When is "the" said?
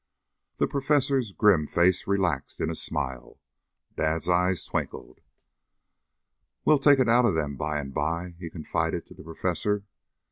0.57-0.67, 9.13-9.21